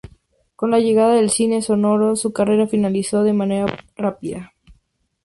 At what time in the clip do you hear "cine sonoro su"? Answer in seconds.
1.29-2.33